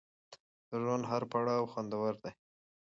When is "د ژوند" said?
0.69-1.03